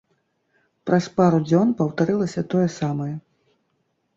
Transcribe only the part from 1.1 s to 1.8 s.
пару дзён